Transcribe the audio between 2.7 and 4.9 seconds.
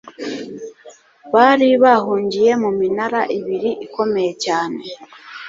minara ibiri ikomeye cyane